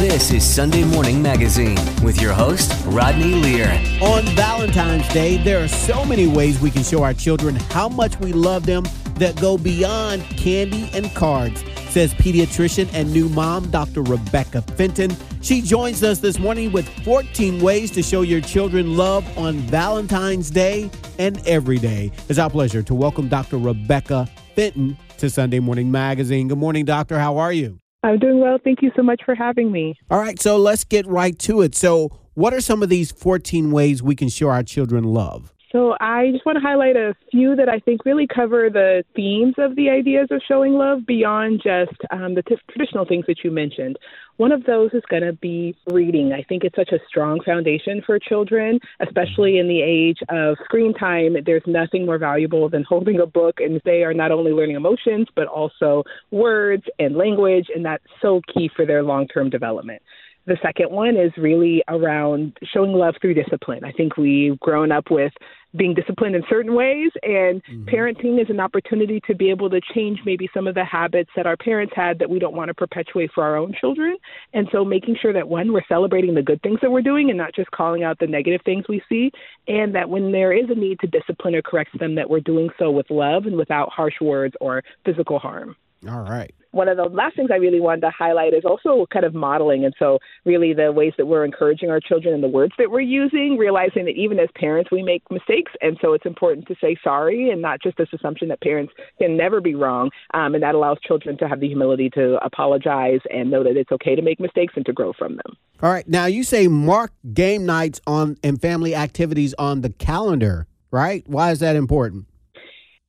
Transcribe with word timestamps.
This 0.00 0.32
is 0.32 0.48
Sunday 0.48 0.82
Morning 0.82 1.20
Magazine 1.20 1.76
with 2.02 2.22
your 2.22 2.32
host, 2.32 2.72
Rodney 2.86 3.34
Lear. 3.34 3.68
On 4.00 4.24
Valentine's 4.34 5.06
Day, 5.12 5.36
there 5.36 5.62
are 5.62 5.68
so 5.68 6.06
many 6.06 6.26
ways 6.26 6.58
we 6.58 6.70
can 6.70 6.82
show 6.82 7.02
our 7.02 7.12
children 7.12 7.56
how 7.56 7.86
much 7.86 8.18
we 8.18 8.32
love 8.32 8.64
them 8.64 8.84
that 9.16 9.38
go 9.38 9.58
beyond 9.58 10.22
candy 10.38 10.88
and 10.94 11.14
cards, 11.14 11.62
says 11.90 12.14
pediatrician 12.14 12.88
and 12.94 13.12
new 13.12 13.28
mom, 13.28 13.70
Dr. 13.70 14.00
Rebekah 14.00 14.62
Fenton. 14.62 15.14
She 15.42 15.60
joins 15.60 16.02
us 16.02 16.18
this 16.18 16.38
morning 16.38 16.72
with 16.72 16.88
14 17.04 17.60
ways 17.60 17.90
to 17.90 18.02
show 18.02 18.22
your 18.22 18.40
children 18.40 18.96
love 18.96 19.26
on 19.36 19.58
Valentine's 19.58 20.50
Day 20.50 20.90
and 21.18 21.46
every 21.46 21.76
day. 21.76 22.10
It's 22.30 22.38
our 22.38 22.48
pleasure 22.48 22.82
to 22.84 22.94
welcome 22.94 23.28
Dr. 23.28 23.58
Rebekah 23.58 24.30
Fenton 24.56 24.96
to 25.18 25.28
Sunday 25.28 25.60
Morning 25.60 25.90
Magazine. 25.90 26.48
Good 26.48 26.56
morning, 26.56 26.86
Doctor. 26.86 27.18
How 27.18 27.36
are 27.36 27.52
you? 27.52 27.79
I'm 28.02 28.18
doing 28.18 28.40
well. 28.40 28.58
Thank 28.62 28.82
you 28.82 28.90
so 28.96 29.02
much 29.02 29.22
for 29.24 29.34
having 29.34 29.70
me. 29.70 29.98
All 30.10 30.18
right, 30.18 30.40
so 30.40 30.56
let's 30.56 30.84
get 30.84 31.06
right 31.06 31.38
to 31.40 31.60
it. 31.60 31.74
So, 31.74 32.18
what 32.34 32.54
are 32.54 32.60
some 32.60 32.82
of 32.82 32.88
these 32.88 33.10
14 33.12 33.70
ways 33.70 34.02
we 34.02 34.14
can 34.14 34.28
show 34.28 34.48
our 34.48 34.62
children 34.62 35.04
love? 35.04 35.52
So, 35.72 35.94
I 36.00 36.30
just 36.32 36.44
want 36.44 36.56
to 36.56 36.62
highlight 36.62 36.96
a 36.96 37.14
few 37.30 37.54
that 37.54 37.68
I 37.68 37.78
think 37.78 38.04
really 38.04 38.26
cover 38.26 38.68
the 38.70 39.04
themes 39.14 39.54
of 39.58 39.76
the 39.76 39.88
ideas 39.88 40.28
of 40.30 40.42
showing 40.48 40.72
love 40.72 41.06
beyond 41.06 41.60
just 41.62 41.96
um, 42.10 42.34
the 42.34 42.42
t- 42.42 42.56
traditional 42.70 43.04
things 43.04 43.24
that 43.28 43.44
you 43.44 43.52
mentioned. 43.52 43.96
One 44.36 44.52
of 44.52 44.64
those 44.64 44.90
is 44.94 45.02
going 45.08 45.22
to 45.22 45.34
be 45.34 45.76
reading. 45.86 46.32
I 46.32 46.42
think 46.42 46.64
it's 46.64 46.74
such 46.74 46.92
a 46.92 46.98
strong 47.06 47.40
foundation 47.44 48.02
for 48.04 48.18
children, 48.18 48.80
especially 49.00 49.58
in 49.58 49.68
the 49.68 49.82
age 49.82 50.18
of 50.28 50.56
screen 50.64 50.94
time. 50.94 51.36
There's 51.44 51.62
nothing 51.66 52.06
more 52.06 52.18
valuable 52.18 52.68
than 52.68 52.82
holding 52.82 53.20
a 53.20 53.26
book, 53.26 53.60
and 53.60 53.80
they 53.84 54.02
are 54.02 54.14
not 54.14 54.32
only 54.32 54.52
learning 54.52 54.76
emotions, 54.76 55.28
but 55.36 55.46
also 55.46 56.04
words 56.30 56.84
and 56.98 57.16
language, 57.16 57.66
and 57.74 57.84
that's 57.84 58.02
so 58.22 58.40
key 58.52 58.70
for 58.74 58.86
their 58.86 59.02
long 59.02 59.28
term 59.28 59.50
development. 59.50 60.02
The 60.46 60.56
second 60.62 60.90
one 60.90 61.16
is 61.16 61.32
really 61.36 61.82
around 61.88 62.58
showing 62.72 62.92
love 62.92 63.14
through 63.20 63.34
discipline. 63.34 63.84
I 63.84 63.92
think 63.92 64.16
we've 64.16 64.58
grown 64.58 64.90
up 64.90 65.10
with 65.10 65.32
being 65.76 65.94
disciplined 65.94 66.34
in 66.34 66.42
certain 66.48 66.74
ways, 66.74 67.10
and 67.22 67.62
mm-hmm. 67.62 67.84
parenting 67.84 68.42
is 68.42 68.50
an 68.50 68.58
opportunity 68.58 69.20
to 69.26 69.34
be 69.34 69.50
able 69.50 69.70
to 69.70 69.80
change 69.94 70.18
maybe 70.24 70.48
some 70.52 70.66
of 70.66 70.74
the 70.74 70.84
habits 70.84 71.30
that 71.36 71.46
our 71.46 71.56
parents 71.56 71.92
had 71.94 72.18
that 72.18 72.28
we 72.28 72.38
don't 72.38 72.56
want 72.56 72.68
to 72.68 72.74
perpetuate 72.74 73.30
for 73.32 73.44
our 73.44 73.56
own 73.56 73.72
children. 73.80 74.16
And 74.52 74.68
so 74.72 74.84
making 74.84 75.16
sure 75.20 75.32
that 75.32 75.48
one, 75.48 75.72
we're 75.72 75.86
celebrating 75.88 76.34
the 76.34 76.42
good 76.42 76.60
things 76.62 76.80
that 76.82 76.90
we're 76.90 77.02
doing 77.02 77.28
and 77.28 77.38
not 77.38 77.54
just 77.54 77.70
calling 77.70 78.02
out 78.02 78.18
the 78.18 78.26
negative 78.26 78.62
things 78.64 78.86
we 78.88 79.02
see, 79.08 79.30
and 79.68 79.94
that 79.94 80.08
when 80.08 80.32
there 80.32 80.52
is 80.52 80.68
a 80.70 80.74
need 80.74 80.98
to 81.00 81.06
discipline 81.06 81.54
or 81.54 81.62
correct 81.62 81.96
them, 81.98 82.16
that 82.16 82.28
we're 82.28 82.40
doing 82.40 82.70
so 82.78 82.90
with 82.90 83.08
love 83.10 83.46
and 83.46 83.56
without 83.56 83.90
harsh 83.90 84.20
words 84.20 84.54
or 84.60 84.82
physical 85.04 85.38
harm. 85.38 85.76
All 86.08 86.22
right 86.22 86.52
one 86.72 86.88
of 86.88 86.96
the 86.96 87.04
last 87.04 87.36
things 87.36 87.50
I 87.52 87.56
really 87.56 87.80
wanted 87.80 88.02
to 88.02 88.10
highlight 88.10 88.54
is 88.54 88.64
also 88.64 89.06
kind 89.12 89.24
of 89.24 89.34
modeling. 89.34 89.84
And 89.84 89.94
so, 89.98 90.18
really, 90.44 90.72
the 90.72 90.92
ways 90.92 91.12
that 91.18 91.26
we're 91.26 91.44
encouraging 91.44 91.90
our 91.90 92.00
children 92.00 92.34
and 92.34 92.42
the 92.42 92.48
words 92.48 92.72
that 92.78 92.90
we're 92.90 93.00
using, 93.00 93.56
realizing 93.58 94.04
that 94.04 94.14
even 94.16 94.38
as 94.38 94.48
parents, 94.54 94.90
we 94.90 95.02
make 95.02 95.22
mistakes. 95.30 95.72
And 95.80 95.98
so, 96.00 96.12
it's 96.12 96.26
important 96.26 96.66
to 96.68 96.74
say 96.80 96.96
sorry 97.02 97.50
and 97.50 97.60
not 97.60 97.82
just 97.82 97.96
this 97.96 98.08
assumption 98.12 98.48
that 98.48 98.60
parents 98.60 98.92
can 99.18 99.36
never 99.36 99.60
be 99.60 99.74
wrong. 99.74 100.10
Um, 100.34 100.54
and 100.54 100.62
that 100.62 100.74
allows 100.74 100.98
children 101.06 101.36
to 101.38 101.48
have 101.48 101.60
the 101.60 101.68
humility 101.68 102.10
to 102.10 102.38
apologize 102.44 103.20
and 103.30 103.50
know 103.50 103.64
that 103.64 103.76
it's 103.76 103.92
okay 103.92 104.14
to 104.14 104.22
make 104.22 104.40
mistakes 104.40 104.74
and 104.76 104.86
to 104.86 104.92
grow 104.92 105.12
from 105.12 105.36
them. 105.36 105.56
All 105.82 105.90
right. 105.90 106.06
Now, 106.08 106.26
you 106.26 106.44
say 106.44 106.68
mark 106.68 107.12
game 107.32 107.64
nights 107.64 108.00
on 108.06 108.36
and 108.44 108.60
family 108.60 108.94
activities 108.94 109.54
on 109.58 109.80
the 109.80 109.90
calendar, 109.90 110.66
right? 110.90 111.26
Why 111.26 111.50
is 111.50 111.60
that 111.60 111.74
important? 111.76 112.26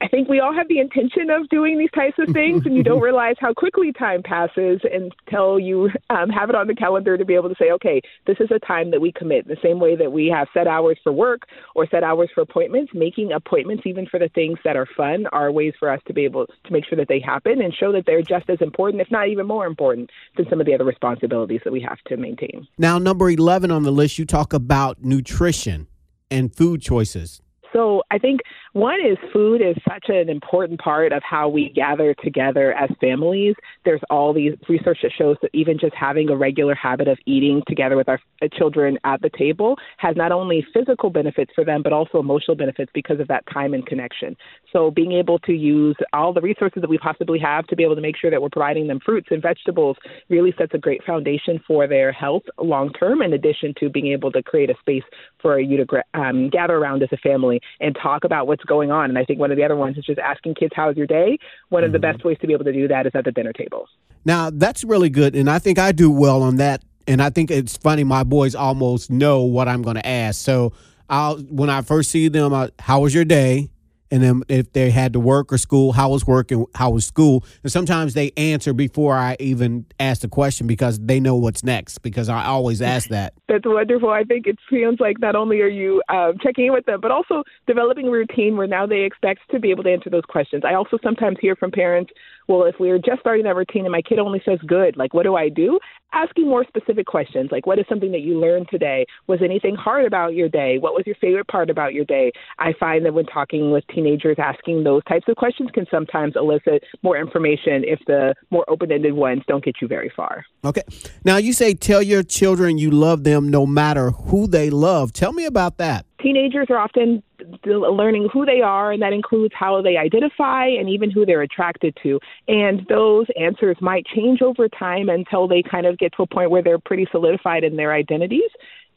I 0.01 0.07
think 0.07 0.27
we 0.27 0.39
all 0.39 0.53
have 0.53 0.67
the 0.67 0.79
intention 0.79 1.29
of 1.29 1.47
doing 1.49 1.77
these 1.77 1.91
types 1.91 2.17
of 2.17 2.33
things, 2.33 2.65
and 2.65 2.75
you 2.75 2.81
don't 2.81 3.01
realize 3.09 3.35
how 3.39 3.53
quickly 3.53 3.93
time 3.93 4.23
passes 4.23 4.81
until 4.83 5.59
you 5.59 5.91
um, 6.09 6.29
have 6.29 6.49
it 6.49 6.55
on 6.55 6.65
the 6.65 6.73
calendar 6.73 7.17
to 7.17 7.25
be 7.25 7.35
able 7.35 7.49
to 7.49 7.55
say, 7.59 7.69
okay, 7.71 8.01
this 8.25 8.37
is 8.39 8.49
a 8.49 8.57
time 8.59 8.89
that 8.91 8.99
we 8.99 9.11
commit. 9.11 9.47
The 9.47 9.57
same 9.61 9.79
way 9.79 9.95
that 9.95 10.11
we 10.11 10.25
have 10.27 10.47
set 10.55 10.65
hours 10.65 10.97
for 11.03 11.11
work 11.11 11.43
or 11.75 11.87
set 11.87 12.03
hours 12.03 12.29
for 12.33 12.41
appointments, 12.41 12.91
making 12.95 13.31
appointments 13.31 13.83
even 13.85 14.07
for 14.07 14.19
the 14.19 14.29
things 14.29 14.57
that 14.63 14.75
are 14.75 14.87
fun 14.97 15.27
are 15.31 15.51
ways 15.51 15.73
for 15.79 15.91
us 15.91 16.01
to 16.07 16.13
be 16.13 16.25
able 16.25 16.47
to 16.47 16.73
make 16.73 16.85
sure 16.85 16.97
that 16.97 17.07
they 17.07 17.19
happen 17.19 17.61
and 17.61 17.71
show 17.71 17.91
that 17.91 18.05
they're 18.07 18.23
just 18.23 18.49
as 18.49 18.59
important, 18.59 19.01
if 19.01 19.11
not 19.11 19.27
even 19.27 19.45
more 19.45 19.67
important, 19.67 20.09
than 20.35 20.49
some 20.49 20.59
of 20.59 20.65
the 20.65 20.73
other 20.73 20.85
responsibilities 20.85 21.61
that 21.63 21.71
we 21.71 21.81
have 21.81 21.99
to 22.07 22.17
maintain. 22.17 22.67
Now, 22.79 22.97
number 22.97 23.29
11 23.29 23.69
on 23.69 23.83
the 23.83 23.91
list, 23.91 24.17
you 24.17 24.25
talk 24.25 24.51
about 24.51 25.03
nutrition 25.03 25.87
and 26.31 26.55
food 26.55 26.81
choices. 26.81 27.41
So 27.73 28.03
I 28.11 28.17
think 28.17 28.41
one 28.73 28.99
is 28.99 29.17
food 29.31 29.61
is 29.61 29.75
such 29.87 30.05
an 30.09 30.29
important 30.29 30.79
part 30.79 31.11
of 31.13 31.21
how 31.23 31.47
we 31.47 31.69
gather 31.69 32.13
together 32.23 32.73
as 32.73 32.89
families. 32.99 33.55
There's 33.85 34.01
all 34.09 34.33
these 34.33 34.53
research 34.67 34.99
that 35.03 35.11
shows 35.17 35.37
that 35.41 35.51
even 35.53 35.77
just 35.79 35.93
having 35.95 36.29
a 36.29 36.35
regular 36.35 36.75
habit 36.75 37.07
of 37.07 37.17
eating 37.25 37.61
together 37.67 37.95
with 37.95 38.09
our 38.09 38.19
children 38.57 38.97
at 39.05 39.21
the 39.21 39.29
table 39.37 39.77
has 39.97 40.15
not 40.15 40.31
only 40.31 40.65
physical 40.73 41.09
benefits 41.09 41.51
for 41.55 41.63
them, 41.63 41.81
but 41.83 41.93
also 41.93 42.19
emotional 42.19 42.55
benefits 42.55 42.91
because 42.93 43.19
of 43.19 43.27
that 43.27 43.43
time 43.53 43.73
and 43.73 43.85
connection. 43.85 44.35
So 44.71 44.91
being 44.91 45.13
able 45.13 45.39
to 45.39 45.53
use 45.53 45.95
all 46.13 46.33
the 46.33 46.41
resources 46.41 46.81
that 46.81 46.89
we 46.89 46.97
possibly 46.97 47.39
have 47.39 47.67
to 47.67 47.75
be 47.75 47.83
able 47.83 47.95
to 47.95 48.01
make 48.01 48.17
sure 48.17 48.31
that 48.31 48.41
we're 48.41 48.49
providing 48.49 48.87
them 48.87 48.99
fruits 49.03 49.27
and 49.31 49.41
vegetables 49.41 49.97
really 50.29 50.53
sets 50.57 50.73
a 50.73 50.77
great 50.77 51.03
foundation 51.03 51.59
for 51.65 51.87
their 51.87 52.11
health 52.11 52.43
long 52.57 52.91
term, 52.93 53.21
in 53.21 53.33
addition 53.33 53.73
to 53.79 53.89
being 53.89 54.07
able 54.07 54.31
to 54.31 54.43
create 54.43 54.69
a 54.69 54.75
space 54.79 55.03
for 55.41 55.59
you 55.59 55.77
to 55.77 56.03
um, 56.13 56.49
gather 56.49 56.75
around 56.75 57.03
as 57.03 57.09
a 57.11 57.17
family 57.17 57.60
and 57.79 57.97
talk 58.01 58.23
about 58.23 58.47
what's 58.47 58.63
going 58.63 58.91
on. 58.91 59.09
And 59.09 59.17
I 59.17 59.25
think 59.25 59.39
one 59.39 59.51
of 59.51 59.57
the 59.57 59.63
other 59.63 59.75
ones 59.75 59.97
is 59.97 60.05
just 60.05 60.19
asking 60.19 60.55
kids, 60.55 60.73
How's 60.75 60.97
your 60.97 61.07
day? 61.07 61.37
One 61.69 61.83
of 61.83 61.87
mm-hmm. 61.87 61.93
the 61.93 61.99
best 61.99 62.23
ways 62.23 62.37
to 62.41 62.47
be 62.47 62.53
able 62.53 62.65
to 62.65 62.73
do 62.73 62.87
that 62.87 63.05
is 63.05 63.11
at 63.15 63.25
the 63.25 63.31
dinner 63.31 63.53
table. 63.53 63.87
Now, 64.25 64.49
that's 64.51 64.83
really 64.83 65.09
good. 65.09 65.35
And 65.35 65.49
I 65.49 65.59
think 65.59 65.79
I 65.79 65.91
do 65.91 66.11
well 66.11 66.43
on 66.43 66.57
that. 66.57 66.83
And 67.07 67.21
I 67.21 67.31
think 67.31 67.49
it's 67.49 67.75
funny, 67.77 68.03
my 68.03 68.23
boys 68.23 68.53
almost 68.53 69.09
know 69.09 69.41
what 69.41 69.67
I'm 69.67 69.81
going 69.81 69.95
to 69.95 70.05
ask. 70.05 70.39
So 70.39 70.73
I'll, 71.09 71.39
when 71.39 71.69
I 71.69 71.81
first 71.81 72.11
see 72.11 72.27
them, 72.27 72.53
I, 72.53 72.69
how 72.77 73.01
was 73.01 73.13
your 73.13 73.25
day? 73.25 73.70
And 74.11 74.21
then 74.21 74.43
if 74.49 74.71
they 74.73 74.91
had 74.91 75.13
to 75.13 75.19
work 75.19 75.51
or 75.53 75.57
school, 75.57 75.93
how 75.93 76.09
was 76.09 76.27
work 76.27 76.51
and 76.51 76.67
how 76.75 76.91
was 76.91 77.05
school. 77.05 77.45
And 77.63 77.71
sometimes 77.71 78.13
they 78.13 78.31
answer 78.35 78.73
before 78.73 79.15
I 79.15 79.37
even 79.39 79.85
ask 79.99 80.21
the 80.21 80.27
question 80.27 80.67
because 80.67 80.99
they 80.99 81.19
know 81.19 81.35
what's 81.35 81.63
next. 81.63 81.99
Because 81.99 82.27
I 82.27 82.45
always 82.45 82.81
ask 82.81 83.07
that. 83.09 83.33
That's 83.47 83.65
wonderful. 83.65 84.09
I 84.09 84.23
think 84.23 84.47
it 84.47 84.57
feels 84.69 84.99
like 84.99 85.19
not 85.19 85.35
only 85.35 85.61
are 85.61 85.67
you 85.67 86.03
um, 86.09 86.33
checking 86.43 86.67
in 86.67 86.73
with 86.73 86.85
them, 86.85 86.99
but 87.01 87.11
also 87.11 87.43
developing 87.67 88.07
a 88.07 88.11
routine 88.11 88.57
where 88.57 88.67
now 88.67 88.85
they 88.85 89.01
expect 89.01 89.39
to 89.51 89.59
be 89.59 89.71
able 89.71 89.83
to 89.83 89.91
answer 89.91 90.09
those 90.09 90.25
questions. 90.27 90.63
I 90.65 90.73
also 90.73 90.97
sometimes 91.01 91.37
hear 91.39 91.55
from 91.55 91.71
parents, 91.71 92.11
well, 92.47 92.63
if 92.63 92.75
we're 92.79 92.99
just 92.99 93.21
starting 93.21 93.45
that 93.45 93.55
routine 93.55 93.85
and 93.85 93.91
my 93.91 94.01
kid 94.01 94.19
only 94.19 94.41
says 94.43 94.59
good, 94.67 94.97
like 94.97 95.13
what 95.13 95.23
do 95.23 95.35
I 95.35 95.47
do? 95.47 95.79
Asking 96.13 96.47
more 96.47 96.65
specific 96.67 97.05
questions, 97.05 97.49
like 97.51 97.65
what 97.65 97.79
is 97.79 97.85
something 97.87 98.11
that 98.11 98.21
you 98.21 98.39
learned 98.39 98.67
today? 98.69 99.05
Was 99.27 99.39
anything 99.41 99.75
hard 99.75 100.05
about 100.05 100.33
your 100.33 100.49
day? 100.49 100.77
What 100.77 100.93
was 100.93 101.03
your 101.05 101.15
favorite 101.15 101.47
part 101.47 101.69
about 101.69 101.93
your 101.93 102.05
day? 102.05 102.31
I 102.59 102.73
find 102.79 103.05
that 103.05 103.13
when 103.13 103.25
talking 103.25 103.71
with 103.71 103.85
teenagers, 103.87 104.37
asking 104.37 104.83
those 104.83 105.03
types 105.05 105.25
of 105.27 105.35
questions 105.37 105.69
can 105.73 105.85
sometimes 105.89 106.33
elicit 106.35 106.83
more 107.01 107.17
information 107.17 107.83
if 107.85 107.99
the 108.07 108.35
more 108.49 108.69
open 108.69 108.91
ended 108.91 109.13
ones 109.13 109.43
don't 109.47 109.63
get 109.63 109.75
you 109.81 109.87
very 109.87 110.11
far. 110.15 110.43
Okay. 110.65 110.83
Now, 111.23 111.37
you 111.37 111.53
say 111.53 111.73
tell 111.73 112.01
your 112.01 112.23
children 112.23 112.77
you 112.77 112.91
love 112.91 113.23
them 113.23 113.49
no 113.49 113.65
matter 113.65 114.11
who 114.11 114.47
they 114.47 114.69
love. 114.69 115.13
Tell 115.13 115.31
me 115.31 115.45
about 115.45 115.77
that. 115.77 116.05
Teenagers 116.21 116.67
are 116.69 116.77
often 116.77 117.23
learning 117.65 118.29
who 118.31 118.45
they 118.45 118.61
are, 118.61 118.91
and 118.91 119.01
that 119.01 119.13
includes 119.13 119.53
how 119.57 119.81
they 119.81 119.97
identify 119.97 120.67
and 120.67 120.89
even 120.89 121.09
who 121.09 121.25
they're 121.25 121.41
attracted 121.41 121.97
to. 122.03 122.19
And 122.47 122.85
those 122.87 123.25
answers 123.39 123.77
might 123.81 124.05
change 124.05 124.41
over 124.41 124.69
time 124.69 125.09
until 125.09 125.47
they 125.47 125.63
kind 125.63 125.85
of 125.85 125.97
get 125.97 126.13
to 126.17 126.23
a 126.23 126.27
point 126.27 126.51
where 126.51 126.61
they're 126.61 126.79
pretty 126.79 127.07
solidified 127.11 127.63
in 127.63 127.75
their 127.75 127.93
identities 127.93 128.49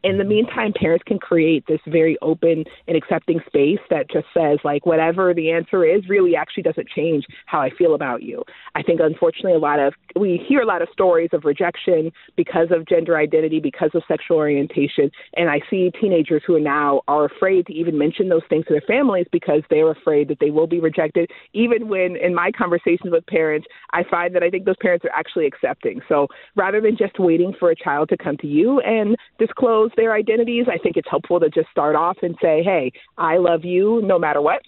in 0.04 0.18
the 0.18 0.24
meantime, 0.24 0.72
parents 0.74 1.02
can 1.06 1.18
create 1.18 1.64
this 1.66 1.80
very 1.86 2.18
open 2.20 2.64
and 2.86 2.96
accepting 2.96 3.40
space 3.46 3.80
that 3.88 4.10
just 4.10 4.26
says, 4.34 4.58
like, 4.62 4.84
whatever 4.84 5.32
the 5.32 5.50
answer 5.50 5.84
is 5.84 6.08
really 6.08 6.36
actually 6.36 6.62
doesn't 6.62 6.88
change 6.90 7.24
how 7.46 7.60
I 7.60 7.70
feel 7.70 7.94
about 7.94 8.22
you. 8.22 8.44
I 8.74 8.82
think, 8.82 9.00
unfortunately, 9.00 9.54
a 9.54 9.58
lot 9.58 9.80
of 9.80 9.94
we 10.14 10.44
hear 10.46 10.60
a 10.60 10.66
lot 10.66 10.82
of 10.82 10.88
stories 10.92 11.30
of 11.32 11.44
rejection 11.44 12.12
because 12.36 12.68
of 12.70 12.86
gender 12.86 13.16
identity, 13.16 13.60
because 13.60 13.90
of 13.94 14.02
sexual 14.06 14.36
orientation, 14.36 15.10
and 15.36 15.48
I 15.48 15.60
see 15.70 15.90
teenagers 16.00 16.42
who 16.46 16.54
are 16.56 16.60
now 16.60 17.00
are 17.08 17.24
afraid 17.24 17.66
to 17.66 17.72
even 17.72 17.96
mention 17.96 18.28
those 18.28 18.42
things 18.48 18.66
to 18.66 18.74
their 18.74 18.82
families 18.82 19.26
because 19.32 19.62
they're 19.70 19.90
afraid 19.90 20.28
that 20.28 20.38
they 20.38 20.50
will 20.50 20.66
be 20.66 20.80
rejected. 20.80 21.30
Even 21.54 21.88
when 21.88 22.16
in 22.16 22.34
my 22.34 22.52
conversations 22.52 23.10
with 23.10 23.26
parents, 23.26 23.66
I 23.92 24.04
find 24.10 24.34
that 24.34 24.42
I 24.42 24.50
think 24.50 24.66
those 24.66 24.76
parents 24.80 25.04
are 25.06 25.18
actually 25.18 25.46
accepting. 25.46 26.00
So 26.08 26.28
rather 26.56 26.80
than 26.80 26.96
just 26.96 27.18
waiting 27.18 27.54
for 27.58 27.70
a 27.70 27.76
child 27.76 28.10
to 28.10 28.16
come 28.16 28.36
to 28.38 28.46
you 28.46 28.80
and 28.80 29.16
disclose 29.38 29.90
their 29.96 30.12
identities, 30.12 30.66
I 30.68 30.78
think 30.78 30.96
it's 30.96 31.08
helpful 31.08 31.40
to 31.40 31.48
just 31.48 31.68
start 31.70 31.96
off 31.96 32.18
and 32.22 32.36
say, 32.40 32.62
hey, 32.62 32.92
I 33.18 33.38
love 33.38 33.64
you 33.64 34.02
no 34.04 34.18
matter 34.18 34.40
what. 34.40 34.62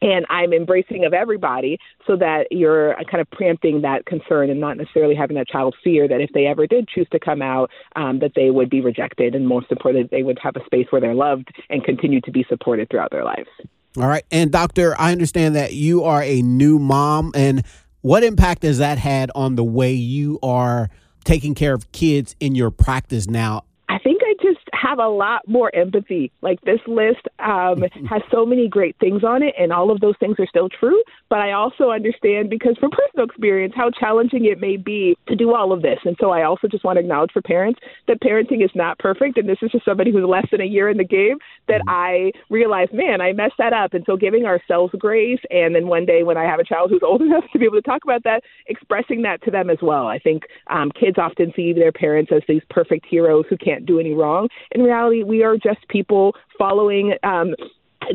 And 0.00 0.26
I'm 0.30 0.52
embracing 0.52 1.04
of 1.04 1.12
everybody 1.12 1.78
so 2.06 2.16
that 2.16 2.46
you're 2.52 2.94
kind 3.10 3.20
of 3.20 3.28
preempting 3.32 3.82
that 3.82 4.06
concern 4.06 4.48
and 4.48 4.60
not 4.60 4.76
necessarily 4.76 5.16
having 5.16 5.36
that 5.36 5.48
child 5.48 5.74
fear 5.82 6.06
that 6.06 6.20
if 6.20 6.30
they 6.32 6.46
ever 6.46 6.68
did 6.68 6.86
choose 6.88 7.08
to 7.10 7.18
come 7.18 7.42
out, 7.42 7.70
um, 7.96 8.20
that 8.20 8.32
they 8.36 8.50
would 8.50 8.70
be 8.70 8.80
rejected. 8.80 9.34
And 9.34 9.48
most 9.48 9.66
importantly, 9.70 10.08
they 10.10 10.22
would 10.22 10.38
have 10.40 10.54
a 10.54 10.64
space 10.66 10.86
where 10.90 11.00
they're 11.00 11.14
loved 11.14 11.48
and 11.68 11.82
continue 11.82 12.20
to 12.20 12.30
be 12.30 12.46
supported 12.48 12.88
throughout 12.90 13.10
their 13.10 13.24
lives. 13.24 13.48
All 13.96 14.06
right. 14.06 14.22
And, 14.30 14.52
Doctor, 14.52 14.94
I 15.00 15.10
understand 15.10 15.56
that 15.56 15.72
you 15.72 16.04
are 16.04 16.22
a 16.22 16.42
new 16.42 16.78
mom. 16.78 17.32
And 17.34 17.64
what 18.02 18.22
impact 18.22 18.62
has 18.62 18.78
that 18.78 18.98
had 18.98 19.32
on 19.34 19.56
the 19.56 19.64
way 19.64 19.92
you 19.92 20.38
are 20.44 20.90
taking 21.24 21.54
care 21.54 21.74
of 21.74 21.90
kids 21.90 22.36
in 22.38 22.54
your 22.54 22.70
practice 22.70 23.26
now? 23.26 23.64
I 23.88 23.98
think 23.98 24.20
I 24.22 24.34
just 24.40 24.67
have 24.80 24.98
a 24.98 25.08
lot 25.08 25.46
more 25.46 25.74
empathy. 25.74 26.32
Like 26.42 26.60
this 26.62 26.80
list 26.86 27.27
um, 27.40 27.82
has 28.08 28.22
so 28.30 28.44
many 28.44 28.68
great 28.68 28.96
things 28.98 29.24
on 29.24 29.42
it, 29.42 29.54
and 29.58 29.72
all 29.72 29.90
of 29.90 30.00
those 30.00 30.14
things 30.20 30.36
are 30.38 30.46
still 30.46 30.68
true. 30.68 31.02
But 31.28 31.40
I 31.40 31.52
also 31.52 31.90
understand 31.90 32.50
because 32.50 32.76
from 32.78 32.90
personal 32.90 33.26
experience 33.26 33.74
how 33.76 33.90
challenging 33.90 34.44
it 34.44 34.60
may 34.60 34.76
be 34.76 35.16
to 35.28 35.36
do 35.36 35.54
all 35.54 35.72
of 35.72 35.82
this. 35.82 35.98
And 36.04 36.16
so 36.20 36.30
I 36.30 36.44
also 36.44 36.68
just 36.68 36.84
want 36.84 36.96
to 36.96 37.00
acknowledge 37.00 37.32
for 37.32 37.42
parents 37.42 37.80
that 38.06 38.20
parenting 38.20 38.64
is 38.64 38.70
not 38.74 38.98
perfect. 38.98 39.38
And 39.38 39.48
this 39.48 39.58
is 39.62 39.70
just 39.70 39.84
somebody 39.84 40.12
who's 40.12 40.24
less 40.24 40.46
than 40.50 40.60
a 40.60 40.64
year 40.64 40.88
in 40.88 40.96
the 40.96 41.04
game 41.04 41.38
that 41.68 41.80
mm-hmm. 41.80 41.90
I 41.90 42.32
realize, 42.50 42.88
man, 42.92 43.20
I 43.20 43.32
messed 43.32 43.58
that 43.58 43.72
up. 43.72 43.94
And 43.94 44.04
so 44.06 44.16
giving 44.16 44.44
ourselves 44.44 44.94
grace, 44.98 45.40
and 45.50 45.74
then 45.74 45.86
one 45.88 46.06
day 46.06 46.22
when 46.22 46.36
I 46.36 46.44
have 46.44 46.60
a 46.60 46.64
child 46.64 46.90
who's 46.90 47.02
old 47.06 47.22
enough 47.22 47.44
to 47.52 47.58
be 47.58 47.64
able 47.64 47.76
to 47.76 47.82
talk 47.82 48.04
about 48.04 48.24
that, 48.24 48.42
expressing 48.66 49.22
that 49.22 49.42
to 49.42 49.50
them 49.50 49.70
as 49.70 49.78
well. 49.82 50.06
I 50.06 50.18
think 50.18 50.44
um, 50.68 50.90
kids 50.92 51.18
often 51.18 51.52
see 51.54 51.72
their 51.72 51.92
parents 51.92 52.32
as 52.34 52.42
these 52.48 52.62
perfect 52.70 53.06
heroes 53.08 53.44
who 53.48 53.56
can't 53.56 53.86
do 53.86 54.00
any 54.00 54.14
wrong 54.14 54.48
in 54.72 54.82
reality, 54.82 55.22
we 55.22 55.42
are 55.42 55.56
just 55.56 55.86
people 55.88 56.34
following 56.58 57.14
um, 57.22 57.54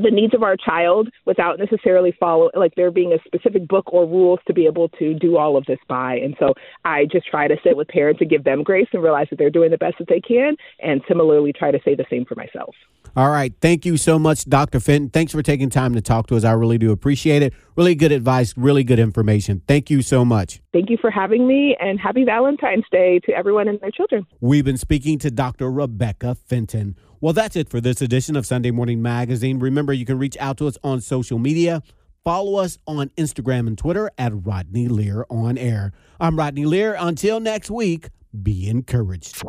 the 0.01 0.11
needs 0.11 0.33
of 0.33 0.43
our 0.43 0.55
child 0.55 1.09
without 1.25 1.59
necessarily 1.59 2.15
follow 2.19 2.49
like 2.55 2.73
there 2.75 2.91
being 2.91 3.13
a 3.13 3.17
specific 3.25 3.67
book 3.67 3.91
or 3.91 4.05
rules 4.05 4.39
to 4.47 4.53
be 4.53 4.65
able 4.65 4.89
to 4.89 5.13
do 5.13 5.37
all 5.37 5.57
of 5.57 5.65
this 5.65 5.79
by. 5.87 6.15
And 6.15 6.35
so 6.39 6.53
i 6.85 7.05
just 7.05 7.27
try 7.27 7.47
to 7.47 7.55
sit 7.63 7.75
with 7.77 7.87
parents 7.87 8.21
and 8.21 8.29
give 8.29 8.43
them 8.43 8.63
grace 8.63 8.87
and 8.93 9.03
realize 9.03 9.27
that 9.29 9.37
they're 9.37 9.49
doing 9.49 9.71
the 9.71 9.77
best 9.77 9.95
that 9.99 10.07
they 10.07 10.21
can 10.21 10.55
and 10.79 11.01
similarly 11.07 11.53
try 11.53 11.71
to 11.71 11.79
say 11.83 11.95
the 11.95 12.05
same 12.09 12.25
for 12.25 12.35
myself. 12.35 12.75
All 13.15 13.29
right. 13.29 13.53
Thank 13.61 13.85
you 13.85 13.97
so 13.97 14.17
much 14.17 14.45
dr 14.45 14.79
fenton. 14.79 15.09
Thanks 15.09 15.31
for 15.31 15.43
taking 15.43 15.69
time 15.69 15.93
to 15.93 16.01
talk 16.01 16.27
to 16.27 16.35
us. 16.35 16.43
I 16.43 16.53
really 16.53 16.77
do 16.77 16.91
appreciate 16.91 17.41
it 17.41 17.53
really 17.75 17.95
good 17.95 18.11
advice 18.11 18.53
really 18.57 18.83
good 18.83 18.99
information 18.99 19.61
thank 19.67 19.89
you 19.89 20.01
so 20.01 20.23
much 20.23 20.61
thank 20.73 20.89
you 20.89 20.97
for 20.99 21.09
having 21.09 21.47
me 21.47 21.75
and 21.79 21.99
happy 21.99 22.23
valentine's 22.23 22.85
day 22.91 23.19
to 23.19 23.31
everyone 23.33 23.67
and 23.67 23.79
their 23.81 23.91
children 23.91 24.25
we've 24.41 24.65
been 24.65 24.77
speaking 24.77 25.17
to 25.17 25.31
dr 25.31 25.69
rebekah 25.69 26.35
fenton 26.35 26.95
well, 27.23 27.31
that's 27.31 27.55
it 27.55 27.69
for 27.69 27.79
this 27.79 28.01
edition 28.01 28.35
of 28.35 28.45
Sunday 28.45 28.69
Morning 28.69 29.01
Magazine. 29.01 29.57
Remember, 29.57 29.93
you 29.93 30.03
can 30.03 30.19
reach 30.19 30.35
out 30.41 30.57
to 30.57 30.67
us 30.67 30.77
on 30.83 30.99
social 30.99 31.39
media. 31.39 31.81
Follow 32.25 32.59
us 32.59 32.77
on 32.85 33.11
Instagram 33.11 33.65
and 33.65 33.77
Twitter 33.77 34.11
at 34.17 34.33
Rodney 34.33 34.89
Lear 34.89 35.25
on 35.29 35.57
air. 35.57 35.93
I'm 36.19 36.37
Rodney 36.37 36.65
Lear. 36.65 36.97
Until 36.99 37.39
next 37.39 37.71
week, 37.71 38.09
be 38.41 38.69
encouraged. 38.69 39.43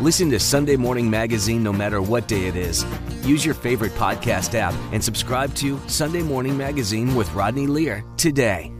Listen 0.00 0.30
to 0.30 0.38
Sunday 0.38 0.76
Morning 0.76 1.08
Magazine 1.08 1.62
no 1.62 1.72
matter 1.72 2.02
what 2.02 2.28
day 2.28 2.46
it 2.46 2.56
is. 2.56 2.84
Use 3.22 3.44
your 3.44 3.54
favorite 3.54 3.92
podcast 3.92 4.54
app 4.54 4.74
and 4.92 5.02
subscribe 5.02 5.54
to 5.56 5.80
Sunday 5.88 6.22
Morning 6.22 6.56
Magazine 6.56 7.14
with 7.14 7.32
Rodney 7.32 7.66
Lear 7.66 8.04
today. 8.16 8.75